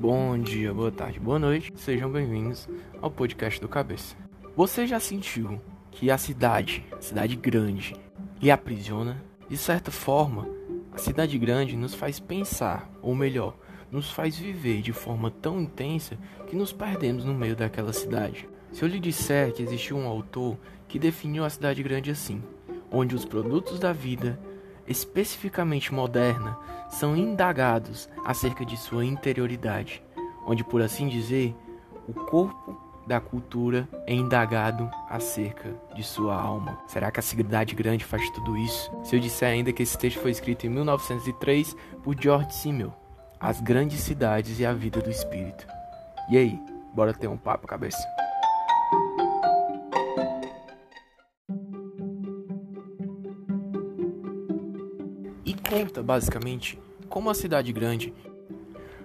[0.00, 1.70] Bom dia, boa tarde, boa noite.
[1.76, 2.66] Sejam bem-vindos
[3.02, 4.16] ao podcast do Cabeça.
[4.56, 5.60] Você já sentiu
[5.90, 7.94] que a cidade, cidade grande,
[8.40, 9.22] lhe aprisiona?
[9.46, 10.48] De certa forma,
[10.90, 13.54] a cidade grande nos faz pensar, ou melhor,
[13.92, 18.48] nos faz viver de forma tão intensa que nos perdemos no meio daquela cidade.
[18.72, 20.56] Se eu lhe disser que existiu um autor
[20.88, 22.42] que definiu a cidade grande assim,
[22.90, 24.40] onde os produtos da vida
[24.90, 30.02] especificamente moderna, são indagados acerca de sua interioridade,
[30.44, 31.54] onde, por assim dizer,
[32.08, 36.78] o corpo da cultura é indagado acerca de sua alma.
[36.86, 38.90] Será que a cidade grande faz tudo isso?
[39.04, 42.92] Se eu disser ainda que esse texto foi escrito em 1903 por George Simmel,
[43.38, 45.66] As Grandes Cidades e a Vida do Espírito.
[46.30, 46.60] E aí,
[46.92, 47.98] bora ter um papo, cabeça?
[55.54, 56.78] Conta, basicamente,
[57.08, 58.12] como a cidade grande.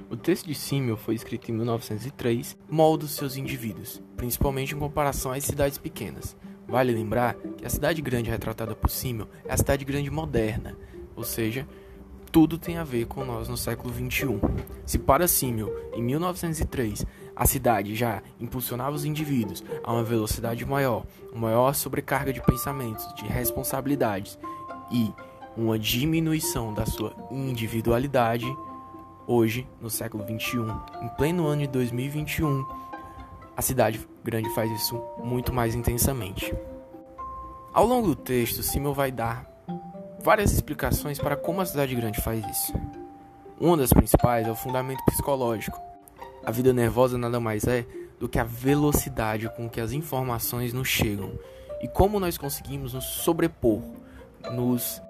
[0.09, 5.31] O texto de Simmel foi escrito em 1903, molda os seus indivíduos, principalmente em comparação
[5.31, 6.35] às cidades pequenas.
[6.67, 10.75] Vale lembrar que a cidade grande retratada por Simmel é a cidade grande moderna,
[11.15, 11.67] ou seja,
[12.31, 14.39] tudo tem a ver com nós no século 21.
[14.85, 17.05] Se para Simmel, em 1903,
[17.35, 23.07] a cidade já impulsionava os indivíduos a uma velocidade maior, uma maior sobrecarga de pensamentos,
[23.15, 24.37] de responsabilidades
[24.91, 25.13] e
[25.57, 28.45] uma diminuição da sua individualidade,
[29.27, 30.67] hoje, no século 21,
[31.01, 32.65] em pleno ano de 2021,
[33.55, 36.53] a cidade grande faz isso muito mais intensamente.
[37.73, 39.49] Ao longo do texto, Simmel vai dar
[40.21, 42.73] várias explicações para como a cidade grande faz isso.
[43.59, 45.79] Uma das principais é o fundamento psicológico.
[46.45, 47.85] A vida nervosa nada mais é
[48.19, 51.31] do que a velocidade com que as informações nos chegam
[51.81, 53.81] e como nós conseguimos nos sobrepor,
[54.51, 55.01] nos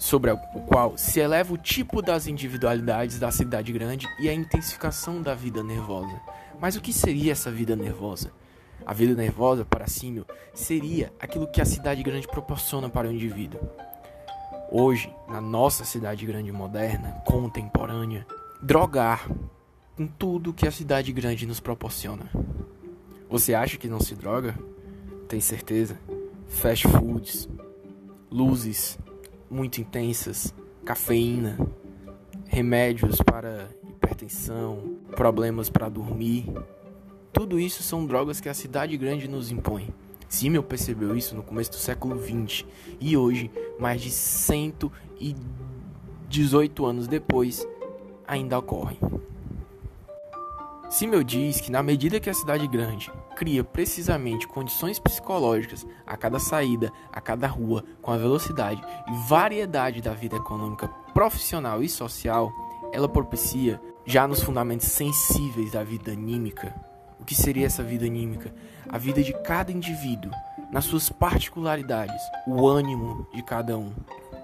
[0.00, 5.20] sobre o qual se eleva o tipo das individualidades da cidade grande e a intensificação
[5.20, 6.18] da vida nervosa.
[6.58, 8.32] Mas o que seria essa vida nervosa?
[8.84, 13.60] A vida nervosa, para Símio, seria aquilo que a cidade grande proporciona para o indivíduo.
[14.72, 18.26] Hoje, na nossa cidade grande moderna, contemporânea,
[18.62, 19.30] drogar
[19.98, 22.24] com tudo que a cidade grande nos proporciona.
[23.28, 24.58] Você acha que não se droga?
[25.28, 25.98] Tem certeza?
[26.48, 27.48] Fast foods,
[28.30, 28.98] luzes,
[29.50, 31.58] muito intensas, cafeína,
[32.46, 36.46] remédios para hipertensão, problemas para dormir.
[37.32, 39.92] Tudo isso são drogas que a cidade grande nos impõe.
[40.28, 42.64] Simmel percebeu isso no começo do século XX
[43.00, 47.66] e hoje, mais de 118 anos depois,
[48.26, 48.98] ainda ocorrem.
[50.90, 56.40] Simmel diz que na medida que a cidade grande cria precisamente condições psicológicas a cada
[56.40, 62.52] saída, a cada rua, com a velocidade e variedade da vida econômica, profissional e social,
[62.92, 66.74] ela propicia já nos fundamentos sensíveis da vida anímica.
[67.20, 68.52] O que seria essa vida anímica?
[68.88, 70.32] A vida de cada indivíduo,
[70.72, 73.92] nas suas particularidades, o ânimo de cada um.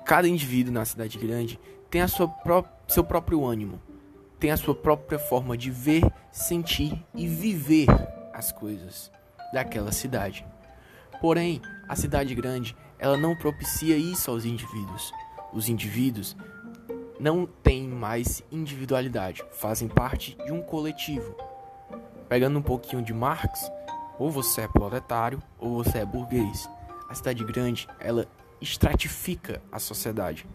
[0.04, 1.58] Cada indivíduo na cidade grande
[1.90, 3.80] tem a sua pró seu próprio ânimo,
[4.38, 7.88] tem a sua própria forma de ver, sentir e viver
[8.32, 9.10] as coisas
[9.52, 10.46] daquela cidade.
[11.20, 15.12] Porém, a cidade grande, ela não propicia isso aos indivíduos.
[15.52, 16.36] Os indivíduos
[17.18, 21.34] não têm mais individualidade, fazem parte de um coletivo.
[22.28, 23.70] Pegando um pouquinho de Marx,
[24.18, 26.68] ou você é proletário ou você é burguês.
[27.08, 28.26] A cidade grande, ela
[28.60, 30.46] estratifica a sociedade.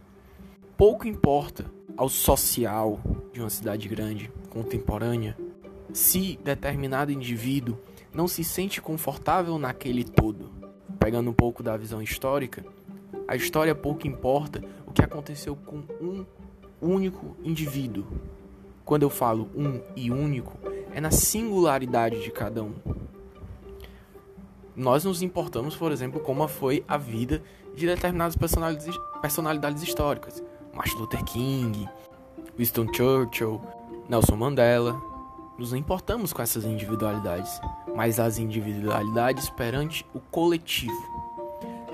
[0.78, 1.66] Pouco importa
[1.96, 3.00] ao social
[3.32, 5.38] de uma cidade grande, contemporânea,
[5.94, 7.78] se determinado indivíduo
[8.14, 10.50] não se sente confortável naquele todo.
[11.00, 12.64] Pegando um pouco da visão histórica,
[13.28, 16.26] a história pouco importa o que aconteceu com um
[16.82, 18.06] único indivíduo.
[18.84, 20.58] Quando eu falo um e único,
[20.94, 22.74] é na singularidade de cada um.
[24.76, 27.42] Nós nos importamos, por exemplo, como foi a vida
[27.76, 30.44] de determinadas personalidades, personalidades históricas.
[30.74, 31.88] Martin Luther King,
[32.58, 33.62] Winston Churchill,
[34.10, 35.02] Nelson Mandela.
[35.58, 37.60] Nos importamos com essas individualidades,
[37.96, 41.12] mas as individualidades perante o coletivo.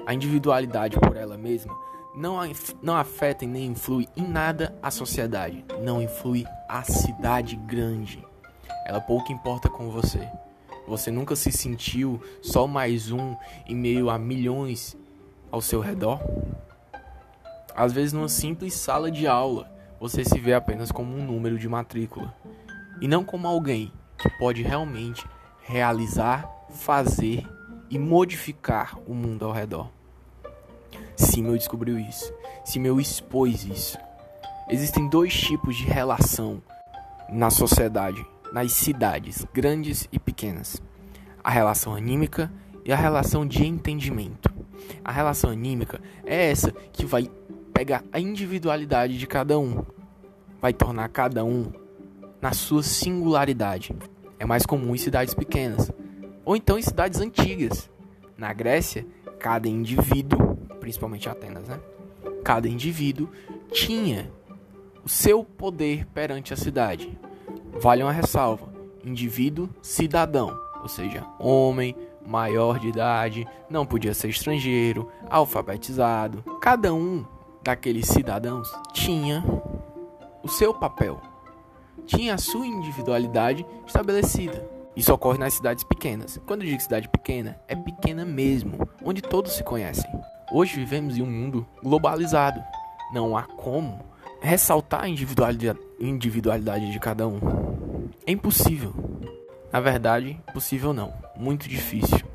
[0.06, 1.78] A individualidade por ela mesma
[2.16, 2.38] não,
[2.82, 8.26] não afeta e nem influi em nada a sociedade, não influi a cidade grande.
[8.86, 10.28] Ela pouco importa com você.
[10.88, 13.36] Você nunca se sentiu só mais um
[13.68, 14.98] em meio a milhões
[15.52, 16.20] ao seu redor?
[17.76, 21.68] Às vezes, numa simples sala de aula, você se vê apenas como um número de
[21.68, 22.34] matrícula
[23.02, 25.26] e não como alguém que pode realmente
[25.62, 27.46] realizar, fazer
[27.90, 29.90] e modificar o mundo ao redor.
[31.16, 32.34] Simmel descobriu isso.
[32.64, 33.98] Simmel expôs isso.
[34.70, 36.62] Existem dois tipos de relação
[37.30, 40.82] na sociedade, nas cidades, grandes e pequenas.
[41.44, 42.52] A relação anímica
[42.86, 44.50] e a relação de entendimento.
[45.04, 47.30] A relação anímica é essa que vai
[47.78, 49.86] pegar a individualidade de cada um,
[50.60, 51.72] vai tornar cada um
[52.42, 53.96] na sua singularidade.
[54.40, 55.92] É mais comum em cidades pequenas,
[56.44, 57.88] ou então em cidades antigas.
[58.36, 59.06] Na Grécia,
[59.38, 61.80] cada indivíduo, principalmente Atenas, né?
[62.44, 63.30] Cada indivíduo
[63.72, 64.32] tinha
[65.06, 67.16] o seu poder perante a cidade.
[67.80, 68.74] Vale uma ressalva:
[69.06, 71.96] indivíduo cidadão, ou seja, homem,
[72.26, 76.44] maior de idade, não podia ser estrangeiro, alfabetizado.
[76.60, 77.24] Cada um
[77.68, 79.44] daqueles cidadãos tinha
[80.42, 81.20] o seu papel,
[82.06, 84.66] tinha a sua individualidade estabelecida.
[84.96, 86.40] Isso ocorre nas cidades pequenas.
[86.46, 90.10] Quando eu digo cidade pequena, é pequena mesmo, onde todos se conhecem.
[90.50, 92.64] Hoje vivemos em um mundo globalizado.
[93.14, 94.00] Não há como
[94.40, 97.42] ressaltar a individualidade, de cada um.
[98.26, 98.94] É impossível.
[99.74, 102.26] Na verdade, possível não, muito difícil.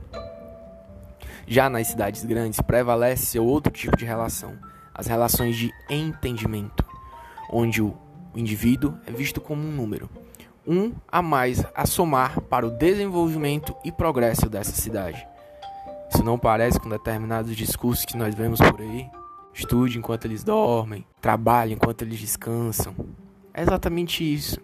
[1.46, 4.58] Já nas cidades grandes prevalece outro tipo de relação,
[4.94, 6.84] as relações de entendimento,
[7.50, 7.94] onde o
[8.34, 10.08] indivíduo é visto como um número,
[10.66, 15.26] um a mais a somar para o desenvolvimento e progresso dessa cidade.
[16.12, 19.08] Isso não parece com determinados discursos que nós vemos por aí?
[19.54, 22.94] Estude enquanto eles dormem, trabalhe enquanto eles descansam.
[23.52, 24.58] É exatamente isso.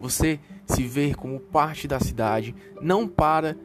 [0.00, 3.56] Você se ver como parte da cidade, não para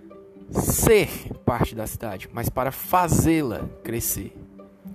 [0.51, 1.09] ser
[1.45, 4.38] parte da cidade, mas para fazê-la crescer.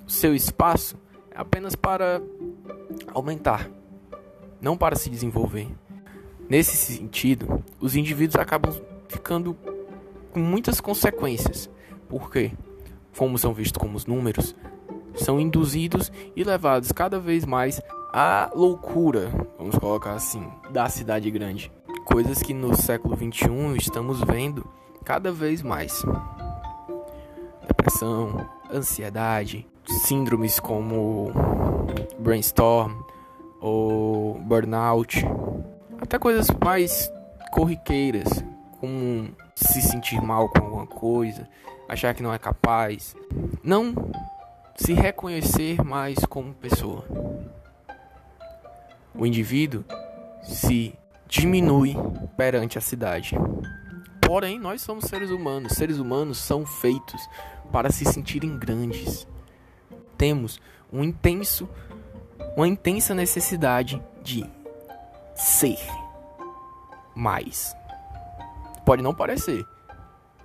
[0.06, 0.96] Seu espaço
[1.30, 2.20] é apenas para
[3.12, 3.70] aumentar,
[4.60, 5.68] não para se desenvolver.
[6.48, 8.74] Nesse sentido, os indivíduos acabam
[9.08, 9.56] ficando
[10.30, 11.70] com muitas consequências,
[12.08, 12.52] porque,
[13.16, 14.54] como são vistos como os números,
[15.14, 17.80] são induzidos e levados cada vez mais
[18.12, 21.72] à loucura, vamos colocar assim, da cidade grande.
[22.04, 24.68] Coisas que no século XXI estamos vendo
[25.04, 26.04] cada vez mais.
[27.66, 31.32] Depressão, ansiedade, síndromes como
[32.18, 32.92] brainstorm
[33.60, 35.24] ou burnout,
[36.00, 37.10] até coisas mais
[37.50, 38.28] corriqueiras,
[38.80, 41.48] como se sentir mal com alguma coisa,
[41.88, 43.16] achar que não é capaz,
[43.62, 43.94] não
[44.76, 47.04] se reconhecer mais como pessoa.
[49.14, 49.84] O indivíduo
[50.42, 50.98] se
[51.28, 51.96] diminui
[52.36, 53.36] perante a cidade.
[54.20, 55.72] Porém, nós somos seres humanos.
[55.72, 57.28] Seres humanos são feitos
[57.70, 59.26] para se sentirem grandes.
[60.24, 60.58] Temos
[60.90, 61.68] um intenso,
[62.56, 64.42] uma intensa necessidade de
[65.34, 65.76] ser
[67.14, 67.76] mais.
[68.86, 69.62] Pode não parecer.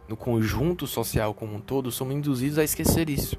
[0.06, 3.38] No conjunto social como um todo, somos induzidos a esquecer isso.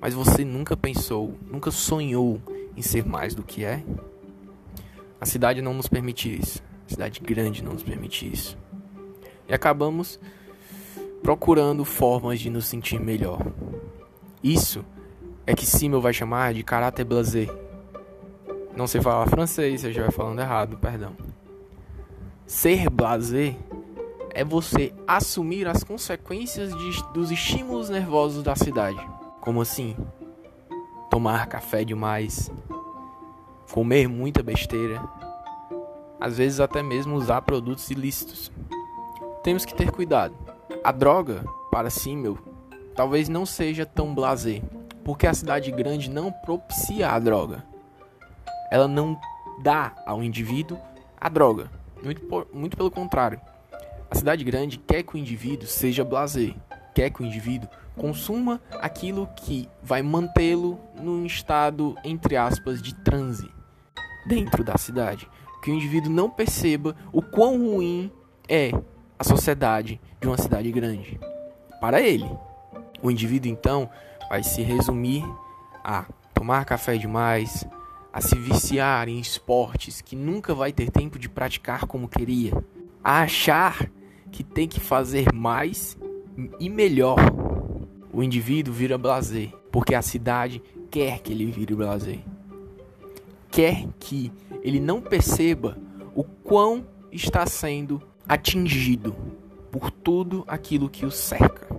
[0.00, 2.40] Mas você nunca pensou, nunca sonhou
[2.74, 3.84] em ser mais do que é?
[5.20, 6.62] A cidade não nos permite isso.
[6.86, 8.56] A cidade grande não nos permite isso.
[9.46, 10.18] E acabamos
[11.22, 13.46] procurando formas de nos sentir melhor.
[14.42, 14.82] Isso
[15.46, 17.48] é que Simmel vai chamar de caráter blasé.
[18.76, 21.16] Não sei falar francês, eu já vai falando errado, perdão.
[22.46, 23.56] Ser blasé
[24.30, 28.98] é você assumir as consequências de, dos estímulos nervosos da cidade.
[29.40, 29.96] Como assim?
[31.10, 32.50] Tomar café demais,
[33.70, 35.02] comer muita besteira,
[36.18, 38.50] às vezes até mesmo usar produtos ilícitos.
[39.42, 40.34] Temos que ter cuidado.
[40.82, 42.38] A droga, para Simmel,
[42.94, 44.62] talvez não seja tão blasé,
[45.04, 47.72] porque a cidade grande não propicia a droga
[48.72, 49.20] ela não
[49.58, 50.78] dá ao indivíduo
[51.20, 51.70] a droga.
[52.02, 53.38] Muito, muito pelo contrário.
[54.10, 56.54] A cidade grande quer que o indivíduo seja blazer,
[56.94, 57.68] quer que o indivíduo
[57.98, 63.46] consuma aquilo que vai mantê-lo num estado, entre aspas, de transe
[64.26, 65.28] dentro da cidade.
[65.62, 68.10] Que o indivíduo não perceba o quão ruim
[68.48, 68.70] é
[69.18, 71.20] a sociedade de uma cidade grande.
[71.78, 72.28] Para ele,
[73.02, 73.90] o indivíduo então
[74.32, 75.22] vai se resumir
[75.84, 77.66] a tomar café demais,
[78.10, 82.54] a se viciar em esportes que nunca vai ter tempo de praticar como queria,
[83.04, 83.90] a achar
[84.30, 85.98] que tem que fazer mais
[86.58, 87.18] e melhor.
[88.10, 92.20] O indivíduo vira blazer, porque a cidade quer que ele vire blazer.
[93.50, 95.76] Quer que ele não perceba
[96.14, 99.14] o quão está sendo atingido
[99.70, 101.71] por tudo aquilo que o cerca.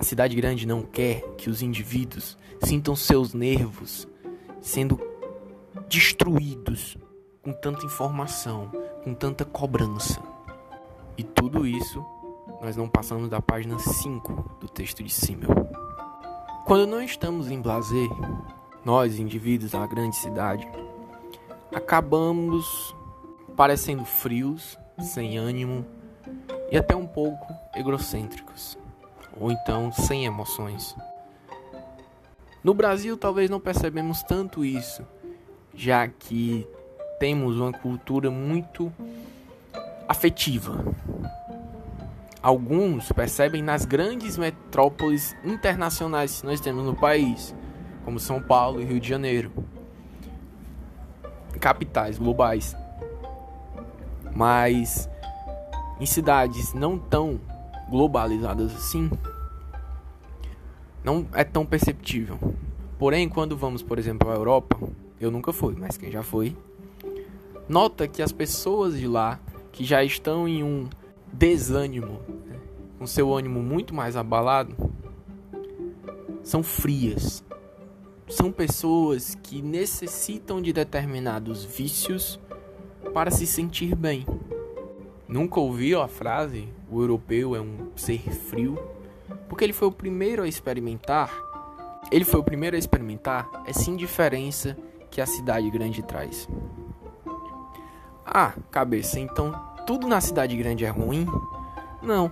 [0.00, 4.08] A cidade grande não quer que os indivíduos sintam seus nervos
[4.58, 4.98] sendo
[5.90, 6.96] destruídos
[7.42, 8.72] com tanta informação,
[9.04, 10.18] com tanta cobrança.
[11.18, 12.02] E tudo isso
[12.62, 15.50] nós não passamos da página 5 do texto de Simmel.
[16.64, 18.08] Quando não estamos em blazer,
[18.82, 20.66] nós, indivíduos da grande cidade,
[21.74, 22.96] acabamos
[23.54, 25.84] parecendo frios, sem ânimo
[26.72, 28.78] e até um pouco egocêntricos,
[29.40, 30.94] ou então sem emoções.
[32.62, 35.02] No Brasil, talvez não percebemos tanto isso,
[35.74, 36.68] já que
[37.18, 38.92] temos uma cultura muito
[40.06, 40.84] afetiva.
[42.42, 47.54] Alguns percebem nas grandes metrópoles internacionais que nós temos no país,
[48.04, 49.52] como São Paulo e Rio de Janeiro,
[51.58, 52.76] capitais globais.
[54.34, 55.08] Mas
[55.98, 57.40] em cidades não tão
[57.90, 59.10] globalizadas assim,
[61.02, 62.38] não é tão perceptível.
[62.98, 64.78] Porém, quando vamos, por exemplo, à Europa,
[65.20, 66.56] eu nunca fui, mas quem já foi,
[67.68, 69.40] nota que as pessoas de lá
[69.72, 70.88] que já estão em um
[71.32, 72.56] desânimo, né,
[72.98, 74.74] com seu ânimo muito mais abalado,
[76.42, 77.44] são frias.
[78.28, 82.38] São pessoas que necessitam de determinados vícios
[83.12, 84.24] para se sentir bem.
[85.26, 88.78] Nunca ouviu a frase o europeu é um ser frio?
[89.48, 91.30] Porque ele foi o primeiro a experimentar.
[92.10, 94.76] Ele foi o primeiro a experimentar essa indiferença
[95.10, 96.48] que a cidade grande traz.
[98.24, 99.52] Ah, cabeça, então
[99.86, 101.26] tudo na cidade grande é ruim?
[102.02, 102.30] Não.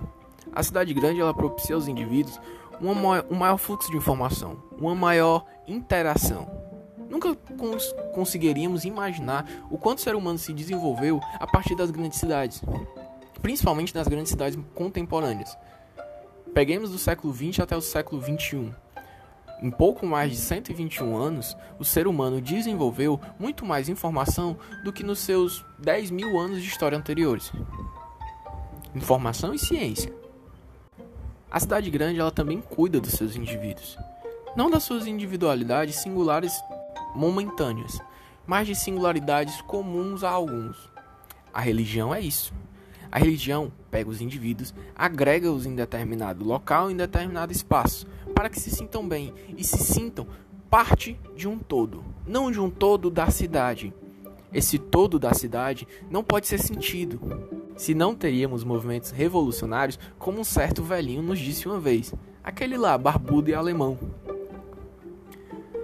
[0.51, 2.39] A cidade grande ela propicia aos indivíduos
[2.81, 6.49] uma, um maior fluxo de informação, uma maior interação.
[7.09, 12.19] Nunca cons conseguiríamos imaginar o quanto o ser humano se desenvolveu a partir das grandes
[12.19, 12.61] cidades,
[13.41, 15.57] principalmente nas grandes cidades contemporâneas.
[16.53, 18.73] Peguemos do século XX até o século XXI.
[19.61, 25.03] Em pouco mais de 121 anos, o ser humano desenvolveu muito mais informação do que
[25.03, 27.51] nos seus 10 mil anos de história anteriores.
[28.95, 30.13] Informação e ciência.
[31.51, 33.97] A cidade grande ela também cuida dos seus indivíduos,
[34.55, 36.53] não das suas individualidades singulares
[37.15, 37.99] momentâneas,
[38.47, 40.77] mas de singularidades comuns a alguns.
[41.53, 42.53] A religião é isso.
[43.11, 48.69] A religião pega os indivíduos, agrega-os em determinado local, em determinado espaço, para que se
[48.69, 50.27] sintam bem e se sintam
[50.69, 53.93] parte de um todo, não de um todo da cidade.
[54.53, 57.19] Esse todo da cidade não pode ser sentido,
[57.79, 62.13] se não teríamos movimentos revolucionários como um certo velhinho nos disse uma vez,
[62.43, 63.97] aquele lá barbudo e alemão.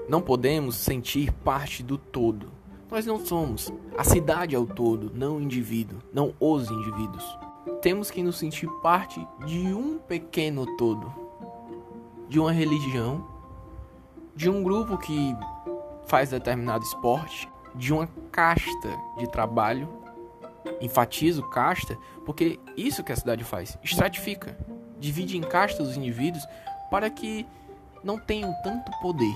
[0.10, 2.55] Não podemos sentir parte do todo.
[2.96, 3.74] Nós não somos.
[3.98, 7.38] A cidade é o todo, não o indivíduo, não os indivíduos.
[7.82, 11.14] Temos que nos sentir parte de um pequeno todo,
[12.30, 13.28] de uma religião,
[14.34, 15.36] de um grupo que
[16.08, 19.90] faz determinado esporte, de uma casta de trabalho.
[20.80, 24.58] Enfatizo casta porque isso que a cidade faz, estratifica,
[24.98, 26.48] divide em castas os indivíduos
[26.90, 27.46] para que
[28.02, 29.34] não tenham tanto poder,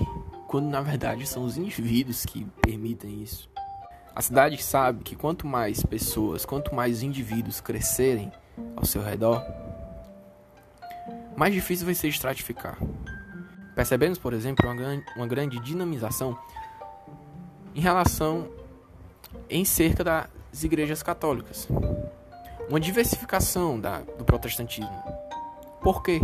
[0.50, 3.48] quando na verdade são os indivíduos que permitem isso.
[4.12, 8.32] A cidade sabe que quanto mais pessoas, quanto mais indivíduos crescerem
[8.74, 9.46] ao seu redor,
[11.36, 12.76] mais difícil vai ser estratificar.
[13.76, 16.36] Percebemos, por exemplo, uma grande, uma grande dinamização
[17.72, 18.50] em relação
[19.48, 21.68] em cerca das igrejas católicas.
[22.68, 25.00] Uma diversificação da, do protestantismo.
[25.80, 26.20] Por quê?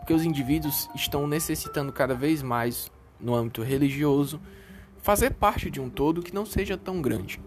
[0.00, 2.90] Porque os indivíduos estão necessitando cada vez mais
[3.22, 4.40] no âmbito religioso,
[5.02, 7.40] fazer parte de um todo que não seja tão grande.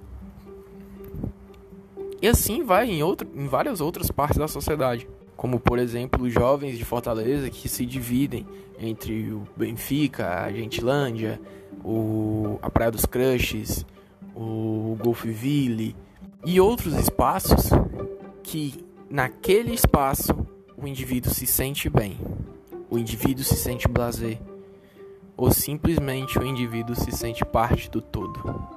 [2.21, 6.77] E assim vai em, outra, em várias outras partes da sociedade, como por exemplo jovens
[6.77, 8.45] de Fortaleza que se dividem
[8.79, 11.39] entre o Benfica, a Gentilândia,
[11.83, 13.85] o, a Praia dos Crushes,
[14.35, 15.95] o Golfville
[16.45, 17.69] e outros espaços
[18.43, 18.73] que
[19.09, 20.33] naquele espaço
[20.77, 22.19] o indivíduo se sente bem,
[22.89, 24.39] o indivíduo se sente blazer
[25.37, 28.67] ou simplesmente o indivíduo se sente parte do todo.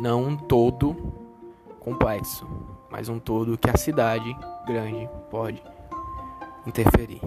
[0.00, 1.14] Não um todo
[1.80, 2.46] complexo,
[2.90, 4.36] mas um todo que a cidade
[4.66, 5.62] grande pode
[6.66, 7.20] interferir.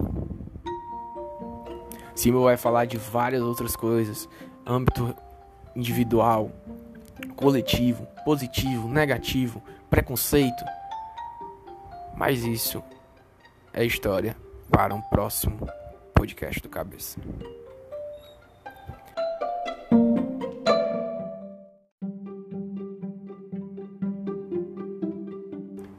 [2.14, 4.28] Simon vai falar de várias outras coisas,
[4.66, 5.16] âmbito
[5.74, 6.50] individual,
[7.34, 10.64] coletivo, positivo, negativo, preconceito.
[12.14, 12.82] Mas isso
[13.72, 14.36] é história
[14.70, 15.66] para um próximo
[16.14, 17.18] podcast do Cabeça.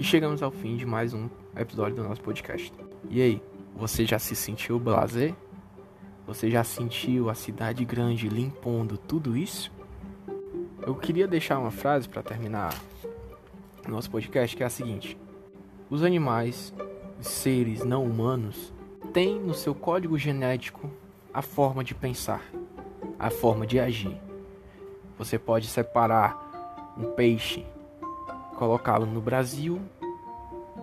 [0.02, 2.74] E chegamos ao fim de mais um episódio do nosso podcast.
[3.08, 3.40] E aí,
[3.76, 5.36] você já se sentiu blazer?
[6.26, 9.72] Você já sentiu a cidade grande limpando tudo isso?
[10.82, 12.74] Eu queria deixar uma frase para terminar
[13.88, 15.16] nosso podcast que é a seguinte:
[15.88, 16.74] Os animais,
[17.20, 18.74] seres não humanos,
[19.14, 20.90] têm no seu código genético
[21.32, 22.42] a forma de pensar,
[23.20, 24.20] a forma de agir.
[25.20, 27.64] Você pode separar um peixe
[28.62, 29.82] colocá-lo no Brasil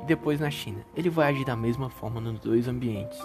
[0.03, 0.85] e depois na China.
[0.97, 3.17] Ele vai agir da mesma forma nos dois ambientes,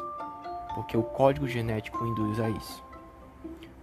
[0.76, 2.86] porque o código genético induz a isso.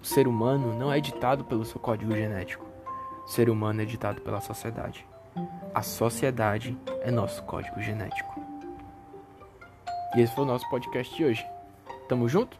[0.00, 2.64] O ser humano não é ditado pelo seu código genético.
[3.26, 5.04] O ser humano é ditado pela sociedade.
[5.74, 8.40] A sociedade é nosso código genético.
[10.14, 11.44] E esse foi o nosso podcast de hoje.
[12.08, 12.56] Tamo junto?